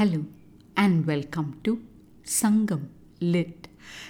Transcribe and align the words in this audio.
Hello 0.00 0.24
and 0.78 1.06
welcome 1.06 1.60
to 1.62 1.72
Sangam 2.24 2.84
Lit. 3.20 3.68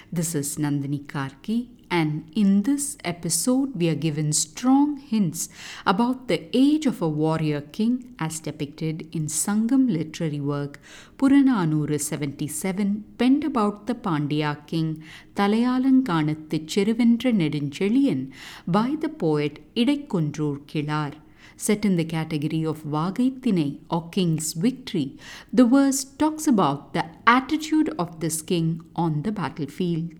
This 0.09 0.33
is 0.35 0.55
Nandini 0.55 0.99
Karky, 1.05 1.67
and 1.89 2.31
in 2.33 2.61
this 2.61 2.97
episode, 3.03 3.75
we 3.75 3.89
are 3.89 4.01
given 4.05 4.31
strong 4.31 4.95
hints 4.95 5.49
about 5.85 6.29
the 6.29 6.47
age 6.53 6.85
of 6.85 7.01
a 7.01 7.09
warrior 7.09 7.59
king 7.59 8.15
as 8.19 8.39
depicted 8.39 9.13
in 9.13 9.25
Sangam 9.25 9.91
literary 9.91 10.39
work 10.39 10.79
Purananuru 11.17 11.99
77, 11.99 13.03
penned 13.17 13.43
about 13.43 13.87
the 13.87 13.95
Pandya 13.95 14.65
king 14.67 15.03
Talayalanganathu 15.35 16.67
Cheruvendra 16.67 17.33
Neduncheliyan 17.41 18.31
by 18.65 18.95
the 19.01 19.09
poet 19.09 19.59
Idaikundur 19.75 20.65
Kilar. 20.67 21.15
Set 21.61 21.85
in 21.85 21.95
the 21.95 22.05
category 22.07 22.65
of 22.65 22.83
Vagaithinai 22.85 23.69
or 23.89 24.01
king's 24.09 24.53
victory, 24.55 25.07
the 25.53 25.65
verse 25.65 26.03
talks 26.21 26.47
about 26.47 26.93
the 26.93 27.03
attitude 27.27 27.89
of 27.97 28.19
this 28.19 28.41
king 28.43 28.67
on 28.95 29.21
the 29.21 29.33
battlefield. 29.33 30.15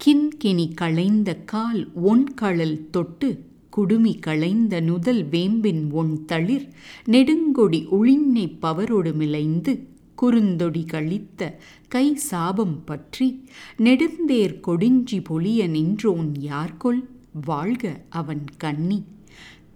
கின்கினி 0.00 0.64
களைந்த 0.74 1.30
கால் 1.46 1.82
ஒன் 2.04 2.24
கழல் 2.34 2.78
தொட்டு 2.90 3.28
குடுமி 3.72 4.12
களைந்த 4.18 4.74
நுதல் 4.80 5.22
வேம்பின் 5.28 5.82
one 5.92 6.12
தளிர் 6.26 6.66
நெடுங்கொடி 7.06 7.80
உழின்னை 7.98 8.46
பவரோடு 8.64 9.12
மிளைந்து 9.14 9.72
குறுந்தொடி 10.18 10.82
கழித்த 10.86 11.40
கை 11.88 12.06
சாபம் 12.30 12.76
பற்றி 12.84 13.28
நெடுந்தேர் 13.78 14.54
கொடிஞ்சி 14.66 15.18
பொலிய 15.28 15.68
நின்றோன் 15.68 16.30
யார்கொல் 16.48 17.02
வாழ்க 17.46 17.84
அவன் 18.20 18.44
கண்ணி 18.58 18.98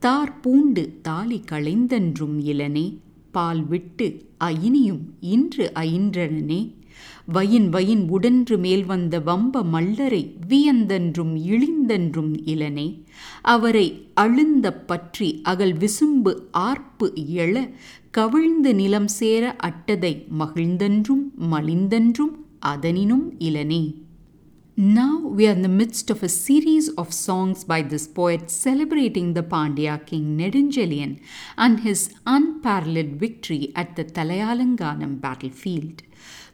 தார் 0.00 0.40
பூண்டு 0.40 0.98
தாலி 1.02 1.45
களைந்தன்றும் 1.52 2.40
இளனே 2.42 2.98
பால் 3.30 3.66
விட்டு 3.66 4.24
அயினியும் 4.45 5.00
இன்று 5.20 5.73
அயின்றனே 5.74 6.78
வயின் 7.26 7.68
வயின் 7.68 8.09
உடன்று 8.09 8.59
மேல் 8.59 8.84
வந்த 8.84 9.20
வம்ப 9.20 9.62
மல்லரை 9.62 10.34
வியந்தன்றும் 10.48 11.34
இழிந்தன்றும் 11.37 12.40
இளனே. 12.45 13.02
அவரை 13.42 14.07
அழுந்த 14.15 14.73
பற்றி 14.73 15.40
அகல் 15.42 15.73
விசும்பு 15.73 16.35
ஆர்ப்பு 16.51 17.12
எழ 17.14 17.70
கவிழ்ந்து 18.10 18.74
நிலம் 18.74 19.09
சேர 19.09 19.57
அட்டதை 19.62 20.26
மகிழ்ந்தன்றும் 20.38 21.24
மலிந்தன்றும் 21.51 22.35
அதனினும் 22.59 23.35
இளனே. 23.38 23.95
நா 24.74 25.20
we 25.30 25.46
are 25.46 25.52
in 25.52 25.62
the 25.62 25.68
midst 25.68 26.10
of 26.10 26.24
a 26.24 26.28
series 26.28 26.88
of 26.90 27.12
songs 27.12 27.62
by 27.62 27.82
this 27.82 28.09
poet 28.09 28.50
celebrating 28.50 29.34
the 29.34 29.45
Pandya 29.45 30.04
king 30.04 30.36
Nedunjeliyan 30.36 31.20
and 31.56 31.80
his 31.80 32.12
unparalleled 32.26 33.12
victory 33.12 33.73
at 33.76 33.95
the 33.95 34.04
Talayalanganam 34.04 35.20
battlefield. 35.20 36.02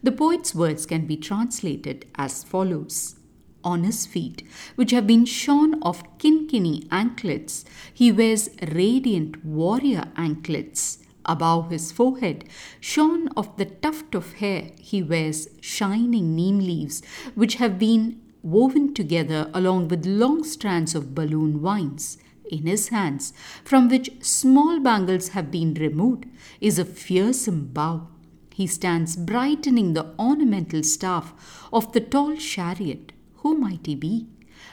The 0.02 0.12
poet's 0.12 0.54
words 0.54 0.84
can 0.84 1.06
be 1.06 1.16
translated 1.16 2.04
as 2.16 2.44
follows. 2.44 3.16
On 3.64 3.82
his 3.82 4.04
feet, 4.04 4.47
which 4.74 4.91
have 4.91 5.06
been 5.06 5.24
shorn 5.24 5.82
of 5.82 6.02
kinkini 6.19 6.86
anklets, 6.91 7.64
he 7.92 8.12
wears 8.12 8.50
radiant 8.72 9.42
warrior 9.42 10.12
anklets. 10.16 10.98
Above 11.24 11.70
his 11.70 11.91
forehead, 11.91 12.44
shorn 12.78 13.28
of 13.36 13.56
the 13.56 13.64
tuft 13.64 14.14
of 14.14 14.34
hair, 14.34 14.70
he 14.78 15.02
wears 15.02 15.48
shining 15.60 16.36
neem 16.36 16.60
leaves, 16.60 17.02
which 17.34 17.56
have 17.56 17.80
been 17.80 18.20
woven 18.47 18.94
together 18.94 19.50
along 19.52 19.89
with 19.89 20.06
long 20.06 20.44
strands 20.44 20.94
of 20.94 21.14
balloon 21.14 21.58
vines. 21.58 22.16
In 22.48 22.64
his 22.66 22.88
hands, 22.88 23.33
from 23.64 23.88
which 23.88 24.11
small 24.20 24.78
bangles 24.78 25.30
have 25.30 25.50
been 25.50 25.75
removed, 25.75 26.27
is 26.61 26.78
a 26.78 26.84
fearsome 26.84 27.66
bow. 27.72 28.06
He 28.55 28.69
stands 28.69 29.16
brightening 29.16 29.94
the 29.94 30.14
ornamental 30.16 30.84
staff 30.84 31.34
of 31.72 31.92
the 31.92 32.00
tall 32.00 32.36
chariot. 32.36 33.12
Who 33.38 33.58
might 33.58 33.84
he 33.86 33.97
be? 33.97 34.28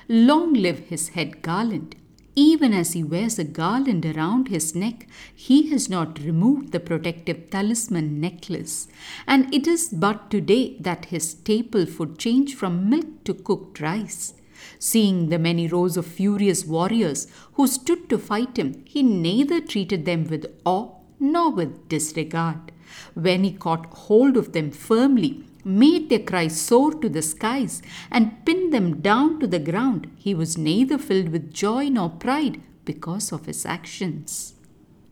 Long 0.08 0.53
live 0.53 0.80
his 0.80 1.09
head 1.09 1.41
garland. 1.41 1.95
Even 2.36 2.73
as 2.73 2.94
he 2.94 3.04
wears 3.04 3.38
a 3.38 3.44
garland 3.44 4.05
around 4.05 4.48
his 4.48 4.73
neck, 4.73 5.08
he 5.36 5.70
has 5.70 5.88
not 5.88 6.20
removed 6.20 6.71
the 6.71 6.80
protective 6.80 7.52
talisman 7.52 8.20
necklace. 8.20 8.88
And 9.27 9.54
it 9.54 9.67
is 9.67 9.89
but 9.89 10.32
today 10.32 10.76
that 10.80 11.05
his 11.05 11.32
staple 11.32 11.86
food 11.86 12.17
changed 12.17 12.58
from 12.58 12.89
milk 12.89 13.23
to 13.26 13.36
cooked 13.36 13.80
rice. 13.80 14.33
Seeing 14.80 15.30
the 15.30 15.38
many 15.38 15.67
rows 15.67 15.95
of 15.95 16.08
furious 16.08 16.66
warriors 16.66 17.27
who 17.54 17.67
stood 17.67 18.10
to 18.10 18.17
fight 18.17 18.58
him, 18.58 18.83
he 18.86 19.04
neither 19.04 19.60
treated 19.61 20.05
them 20.05 20.26
with 20.26 20.52
awe 20.66 20.89
nor 21.20 21.52
with 21.52 21.88
disregard. 21.88 22.72
When 23.14 23.43
he 23.43 23.52
caught 23.52 23.86
hold 23.93 24.38
of 24.38 24.54
them 24.54 24.72
firmly, 24.72 25.43
made 25.63 26.09
their 26.09 26.19
cries 26.19 26.59
soar 26.59 26.93
to 26.95 27.09
the 27.09 27.21
skies, 27.21 27.81
and 28.11 28.45
pinned 28.45 28.73
them 28.73 29.01
down 29.01 29.39
to 29.39 29.47
the 29.47 29.59
ground, 29.59 30.11
he 30.15 30.33
was 30.33 30.57
neither 30.57 30.97
filled 30.97 31.29
with 31.29 31.53
joy 31.53 31.89
nor 31.89 32.09
pride 32.09 32.61
because 32.85 33.31
of 33.31 33.45
his 33.45 33.65
actions. 33.65 34.55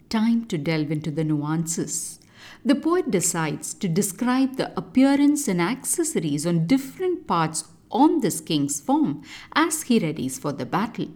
Time 0.09 0.45
to 0.45 0.57
delve 0.57 0.91
into 0.91 1.11
the 1.11 1.23
nuances. 1.23 2.19
The 2.65 2.75
poet 2.75 3.09
decides 3.09 3.73
to 3.75 3.87
describe 3.87 4.57
the 4.57 4.77
appearance 4.77 5.47
and 5.47 5.61
accessories 5.61 6.45
on 6.45 6.67
different 6.67 7.27
parts 7.27 7.65
on 7.89 8.21
this 8.21 8.39
king's 8.39 8.79
form 8.79 9.23
as 9.53 9.83
he 9.83 9.99
readies 9.99 10.39
for 10.39 10.51
the 10.51 10.65
battle. 10.65 11.09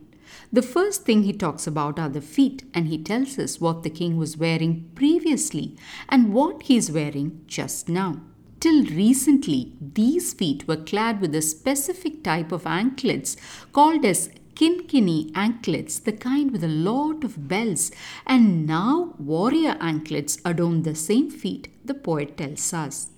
The 0.51 0.61
first 0.61 1.03
thing 1.03 1.23
he 1.23 1.33
talks 1.33 1.67
about 1.67 1.99
are 1.99 2.09
the 2.09 2.21
feet, 2.21 2.63
and 2.73 2.87
he 2.87 2.97
tells 2.97 3.37
us 3.37 3.59
what 3.59 3.83
the 3.83 3.89
king 3.89 4.17
was 4.17 4.37
wearing 4.37 4.89
previously 4.95 5.75
and 6.09 6.33
what 6.33 6.63
he 6.63 6.77
is 6.77 6.91
wearing 6.91 7.41
just 7.47 7.89
now. 7.89 8.21
Till 8.65 8.83
recently, 8.85 9.73
these 9.79 10.33
feet 10.33 10.67
were 10.67 10.75
clad 10.75 11.21
with 11.21 11.35
a 11.35 11.41
specific 11.43 12.23
type 12.23 12.51
of 12.51 12.65
anklets 12.65 13.37
called 13.71 14.03
as 14.03 14.31
kinkini 14.55 15.31
anklets, 15.35 15.99
the 15.99 16.11
kind 16.11 16.49
with 16.49 16.63
a 16.63 16.67
lot 16.67 17.23
of 17.23 17.47
bells, 17.47 17.91
and 18.25 18.65
now 18.65 19.13
warrior 19.19 19.77
anklets 19.79 20.39
adorn 20.43 20.81
the 20.81 20.95
same 20.95 21.29
feet, 21.29 21.67
the 21.85 21.93
poet 21.93 22.37
tells 22.37 22.73
us. 22.73 23.09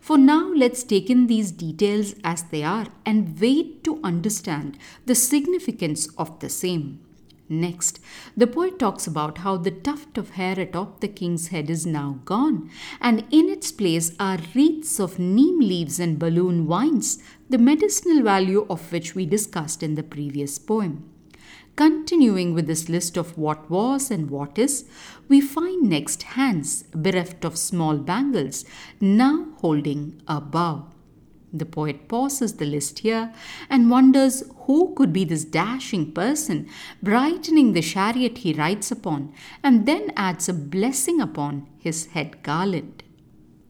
For 0.00 0.18
now, 0.18 0.52
let's 0.52 0.82
take 0.82 1.08
in 1.08 1.28
these 1.28 1.52
details 1.52 2.16
as 2.24 2.42
they 2.42 2.64
are 2.64 2.88
and 3.04 3.40
wait 3.40 3.84
to 3.84 4.00
understand 4.02 4.76
the 5.04 5.14
significance 5.14 6.08
of 6.18 6.40
the 6.40 6.48
same. 6.48 6.98
Next, 7.48 8.00
the 8.36 8.48
poet 8.48 8.78
talks 8.78 9.06
about 9.06 9.38
how 9.38 9.56
the 9.56 9.70
tuft 9.70 10.18
of 10.18 10.30
hair 10.30 10.58
atop 10.58 11.00
the 11.00 11.08
king's 11.08 11.48
head 11.48 11.70
is 11.70 11.86
now 11.86 12.18
gone, 12.24 12.70
and 13.00 13.24
in 13.30 13.48
its 13.48 13.70
place 13.70 14.12
are 14.18 14.38
wreaths 14.54 14.98
of 14.98 15.20
neem 15.20 15.60
leaves 15.60 16.00
and 16.00 16.18
balloon 16.18 16.66
vines, 16.66 17.22
the 17.48 17.58
medicinal 17.58 18.22
value 18.24 18.66
of 18.68 18.90
which 18.90 19.14
we 19.14 19.26
discussed 19.26 19.82
in 19.82 19.94
the 19.94 20.02
previous 20.02 20.58
poem. 20.58 21.08
Continuing 21.76 22.52
with 22.54 22.66
this 22.66 22.88
list 22.88 23.16
of 23.16 23.36
what 23.38 23.70
was 23.70 24.10
and 24.10 24.30
what 24.30 24.58
is, 24.58 24.86
we 25.28 25.40
find 25.40 25.88
next 25.88 26.22
hands 26.22 26.84
bereft 26.94 27.44
of 27.44 27.56
small 27.56 27.98
bangles, 27.98 28.64
now 29.00 29.46
holding 29.58 30.20
a 30.26 30.40
bow. 30.40 30.88
The 31.58 31.66
poet 31.66 32.08
pauses 32.08 32.54
the 32.54 32.66
list 32.66 33.00
here 33.00 33.32
and 33.70 33.90
wonders 33.90 34.42
who 34.66 34.94
could 34.94 35.12
be 35.12 35.24
this 35.24 35.44
dashing 35.44 36.12
person 36.12 36.68
brightening 37.02 37.72
the 37.72 37.82
chariot 37.82 38.38
he 38.38 38.52
rides 38.52 38.90
upon, 38.90 39.32
and 39.62 39.86
then 39.86 40.12
adds 40.16 40.48
a 40.48 40.52
blessing 40.52 41.20
upon 41.20 41.66
his 41.78 42.06
head 42.06 42.42
garland. 42.42 43.02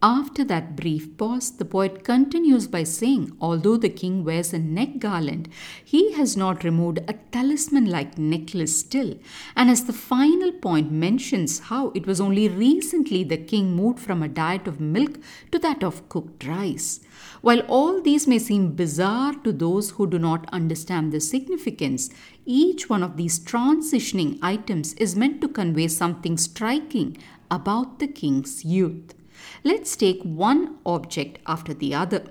After 0.07 0.45
that 0.45 0.77
brief 0.77 1.17
pause, 1.17 1.51
the 1.51 1.65
poet 1.65 2.05
continues 2.05 2.69
by 2.69 2.85
saying, 2.85 3.37
although 3.41 3.77
the 3.77 3.89
king 3.89 4.23
wears 4.23 4.53
a 4.53 4.59
neck 4.61 5.01
garland, 5.01 5.49
he 5.85 6.13
has 6.13 6.37
not 6.37 6.63
removed 6.63 7.01
a 7.09 7.15
talisman 7.33 7.87
like 7.87 8.17
necklace 8.17 8.79
still. 8.79 9.19
And 9.57 9.69
as 9.69 9.87
the 9.87 9.93
final 9.93 10.53
point 10.53 10.93
mentions 10.93 11.59
how 11.59 11.91
it 11.97 12.07
was 12.07 12.21
only 12.21 12.49
recently 12.49 13.25
the 13.25 13.37
king 13.37 13.75
moved 13.75 13.99
from 13.99 14.23
a 14.23 14.29
diet 14.29 14.69
of 14.69 14.79
milk 14.79 15.19
to 15.51 15.59
that 15.59 15.83
of 15.83 16.09
cooked 16.09 16.47
rice. 16.47 17.01
While 17.41 17.63
all 17.63 18.01
these 18.01 18.29
may 18.29 18.39
seem 18.39 18.77
bizarre 18.77 19.35
to 19.43 19.51
those 19.51 19.91
who 19.91 20.07
do 20.07 20.21
not 20.21 20.49
understand 20.53 21.11
the 21.11 21.19
significance, 21.19 22.11
each 22.45 22.89
one 22.89 23.03
of 23.03 23.17
these 23.17 23.41
transitioning 23.41 24.39
items 24.41 24.95
is 24.95 25.17
meant 25.17 25.41
to 25.41 25.49
convey 25.49 25.89
something 25.89 26.37
striking 26.37 27.19
about 27.51 27.99
the 27.99 28.07
king's 28.07 28.65
youth. 28.65 29.16
Let's 29.65 29.97
take 29.97 30.23
one 30.23 30.79
object 30.85 31.39
after 31.47 31.75
the 31.75 31.95
other. 31.95 32.25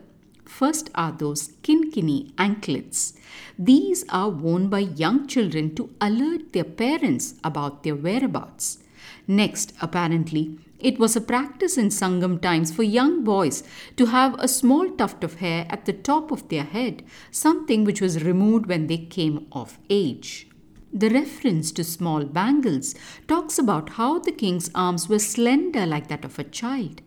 First 0.46 0.90
are 0.96 1.12
those 1.12 1.50
kinkini 1.64 2.32
anklets. 2.38 3.14
These 3.58 4.06
are 4.10 4.30
worn 4.30 4.70
by 4.70 4.80
young 4.80 5.28
children 5.28 5.76
to 5.76 5.90
alert 6.00 6.54
their 6.54 6.64
parents 6.64 7.36
about 7.44 7.84
their 7.84 7.96
whereabouts. 7.96 8.80
Next, 9.28 9.74
apparently, 9.82 10.60
it 10.80 11.00
was 11.00 11.16
a 11.16 11.22
practice 11.22 11.78
in 11.78 11.88
Sangam 11.88 12.40
times 12.42 12.72
for 12.72 12.84
young 12.84 13.24
boys 13.24 13.64
to 13.98 14.08
have 14.08 14.36
a 14.38 14.48
small 14.48 14.90
tuft 14.90 15.24
of 15.24 15.36
hair 15.36 15.66
at 15.70 15.86
the 15.86 15.94
top 15.94 16.32
of 16.32 16.48
their 16.50 16.64
head, 16.64 17.04
something 17.32 17.84
which 17.84 18.02
was 18.02 18.24
removed 18.24 18.68
when 18.68 18.88
they 18.88 18.98
came 18.98 19.48
of 19.52 19.80
age. 19.90 20.48
The 20.98 21.10
reference 21.10 21.74
to 21.74 21.84
small 21.84 22.24
bangles 22.24 22.96
talks 23.28 23.60
about 23.60 23.90
how 24.00 24.20
the 24.20 24.32
king's 24.32 24.72
arms 24.74 25.10
were 25.10 25.20
slender 25.20 25.86
like 25.86 26.08
that 26.08 26.24
of 26.24 26.40
a 26.40 26.46
child. 26.46 27.02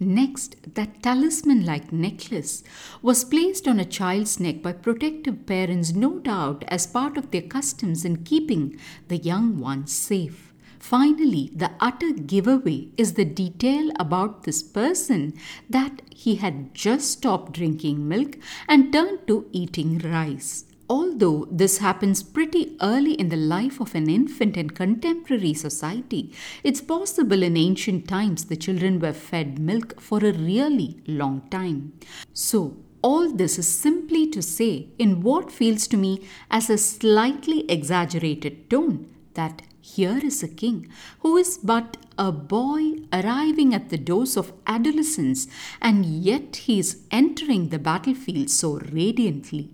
Next, 0.00 0.56
that 0.74 1.04
talisman 1.04 1.64
like 1.64 1.92
necklace 1.92 2.64
was 3.00 3.24
placed 3.24 3.68
on 3.68 3.78
a 3.78 3.84
child's 3.84 4.40
neck 4.40 4.60
by 4.60 4.72
protective 4.72 5.46
parents, 5.46 5.92
no 5.92 6.18
doubt 6.18 6.64
as 6.66 6.88
part 6.88 7.16
of 7.16 7.30
their 7.30 7.42
customs 7.42 8.04
in 8.04 8.24
keeping 8.24 8.76
the 9.06 9.18
young 9.18 9.60
ones 9.60 9.92
safe. 9.92 10.52
Finally, 10.80 11.52
the 11.54 11.70
utter 11.78 12.10
giveaway 12.12 12.88
is 12.96 13.12
the 13.12 13.24
detail 13.24 13.92
about 14.00 14.42
this 14.42 14.64
person 14.64 15.32
that 15.70 16.02
he 16.12 16.36
had 16.36 16.74
just 16.74 17.12
stopped 17.12 17.52
drinking 17.52 18.08
milk 18.08 18.36
and 18.66 18.92
turned 18.92 19.28
to 19.28 19.46
eating 19.52 19.98
rice. 19.98 20.64
Although 20.90 21.46
this 21.50 21.78
happens 21.78 22.22
pretty 22.22 22.76
early 22.80 23.12
in 23.12 23.28
the 23.28 23.36
life 23.36 23.78
of 23.78 23.94
an 23.94 24.08
infant 24.08 24.56
in 24.56 24.70
contemporary 24.70 25.52
society, 25.52 26.32
it's 26.64 26.80
possible 26.80 27.42
in 27.42 27.58
ancient 27.58 28.08
times 28.08 28.46
the 28.46 28.56
children 28.56 28.98
were 28.98 29.12
fed 29.12 29.58
milk 29.58 30.00
for 30.00 30.18
a 30.18 30.32
really 30.32 31.02
long 31.06 31.42
time. 31.50 31.92
So, 32.32 32.78
all 33.02 33.30
this 33.30 33.58
is 33.58 33.68
simply 33.68 34.26
to 34.28 34.40
say, 34.40 34.88
in 34.98 35.22
what 35.22 35.52
feels 35.52 35.86
to 35.88 35.96
me 35.96 36.26
as 36.50 36.70
a 36.70 36.78
slightly 36.78 37.70
exaggerated 37.70 38.70
tone, 38.70 39.14
that 39.34 39.62
here 39.80 40.18
is 40.22 40.42
a 40.42 40.48
king 40.48 40.88
who 41.20 41.36
is 41.36 41.58
but 41.58 41.96
a 42.16 42.32
boy 42.32 42.94
arriving 43.12 43.74
at 43.74 43.90
the 43.90 43.98
doors 43.98 44.36
of 44.36 44.52
adolescence, 44.66 45.46
and 45.80 46.06
yet 46.06 46.56
he 46.56 46.78
is 46.78 47.02
entering 47.10 47.68
the 47.68 47.78
battlefield 47.78 48.50
so 48.50 48.78
radiantly. 48.92 49.70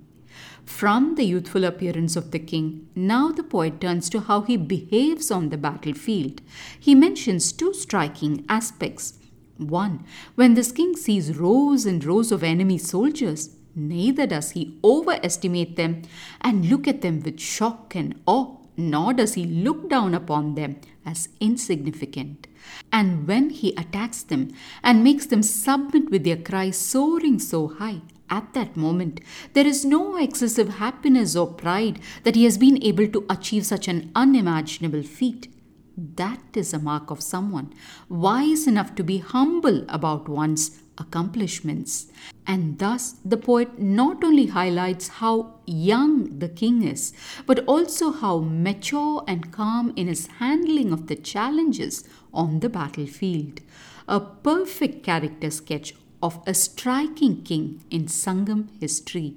From 0.65 1.15
the 1.15 1.25
youthful 1.25 1.65
appearance 1.65 2.17
of 2.17 2.31
the 2.31 2.39
king, 2.39 2.89
now 2.95 3.31
the 3.31 3.43
poet 3.43 3.81
turns 3.81 4.09
to 4.11 4.21
how 4.21 4.43
he 4.43 4.57
behaves 4.57 5.31
on 5.31 5.51
the 5.51 5.59
battlefield. 5.59 6.41
He 6.79 6.95
mentions 6.95 7.53
two 7.53 7.75
striking 7.75 8.45
aspects. 8.49 9.15
One, 9.59 10.05
when 10.35 10.55
this 10.55 10.73
king 10.73 10.97
sees 10.97 11.37
rows 11.37 11.87
and 11.87 12.05
rows 12.05 12.33
of 12.33 12.43
enemy 12.43 12.79
soldiers, 12.79 13.51
neither 13.77 14.27
does 14.27 14.53
he 14.53 14.79
overestimate 14.83 15.77
them 15.77 16.03
and 16.41 16.69
look 16.69 16.89
at 16.89 17.03
them 17.03 17.21
with 17.21 17.39
shock 17.39 17.95
and 17.95 18.21
awe, 18.27 18.57
nor 18.77 19.13
does 19.13 19.35
he 19.35 19.45
look 19.45 19.89
down 19.89 20.15
upon 20.15 20.55
them 20.55 20.81
as 21.07 21.29
insignificant. 21.41 22.47
And 22.91 23.29
when 23.29 23.51
he 23.51 23.73
attacks 23.77 24.23
them 24.23 24.53
and 24.83 25.05
makes 25.05 25.27
them 25.27 25.43
submit 25.43 26.11
with 26.11 26.25
their 26.25 26.37
cries 26.37 26.77
soaring 26.77 27.39
so 27.39 27.69
high, 27.69 28.01
at 28.35 28.53
that 28.55 28.77
moment, 28.77 29.21
there 29.53 29.67
is 29.67 29.85
no 29.85 30.17
excessive 30.17 30.71
happiness 30.85 31.37
or 31.37 31.47
pride 31.47 32.01
that 32.25 32.35
he 32.35 32.45
has 32.45 32.59
been 32.59 32.83
able 32.83 33.09
to 33.09 33.25
achieve 33.31 33.65
such 33.67 33.89
an 33.89 34.11
unimaginable 34.15 35.03
feat. 35.03 35.49
That 35.97 36.43
is 36.55 36.73
a 36.75 36.81
mark 36.81 37.11
of 37.11 37.23
someone 37.23 37.73
wise 38.09 38.67
enough 38.67 38.97
to 38.97 39.05
be 39.05 39.19
humble 39.19 39.85
about 39.89 40.29
one's 40.29 40.81
accomplishments. 40.99 42.09
And 42.47 42.79
thus, 42.79 43.17
the 43.25 43.37
poet 43.37 43.79
not 43.79 44.25
only 44.25 44.47
highlights 44.47 45.09
how 45.21 45.61
young 45.67 46.39
the 46.41 46.49
king 46.49 46.83
is, 46.83 47.13
but 47.47 47.65
also 47.67 48.11
how 48.11 48.39
mature 48.41 49.25
and 49.29 49.53
calm 49.53 49.93
in 49.97 50.09
his 50.09 50.27
handling 50.39 50.93
of 50.93 51.07
the 51.07 51.17
challenges 51.17 52.05
on 52.33 52.61
the 52.61 52.69
battlefield. 52.69 53.61
A 54.09 54.21
perfect 54.21 55.05
character 55.05 55.51
sketch 55.51 55.95
of 56.25 56.41
a 56.47 56.55
striking 56.55 57.43
king 57.43 57.85
in 57.91 58.07
Sangam 58.07 58.69
history. 58.81 59.37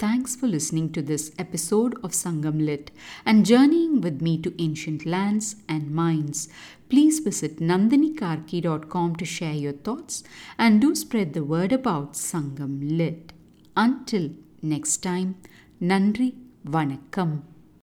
Thanks 0.00 0.34
for 0.34 0.48
listening 0.48 0.92
to 0.94 1.00
this 1.00 1.30
episode 1.38 1.94
of 2.04 2.10
Sangam 2.10 2.66
Lit 2.66 2.90
and 3.24 3.46
journeying 3.46 4.00
with 4.00 4.20
me 4.20 4.36
to 4.42 4.52
ancient 4.60 5.06
lands 5.06 5.56
and 5.68 5.92
minds. 5.92 6.48
Please 6.88 7.20
visit 7.20 7.60
nandinikarky.com 7.60 9.16
to 9.16 9.24
share 9.24 9.54
your 9.54 9.72
thoughts 9.72 10.24
and 10.58 10.80
do 10.80 10.94
spread 10.96 11.32
the 11.34 11.44
word 11.44 11.72
about 11.72 12.14
Sangam 12.14 12.98
Lit. 12.98 13.32
Until 13.76 14.30
next 14.62 14.98
time, 14.98 15.36
Nandri 15.80 16.34
Vanakkam. 16.66 17.42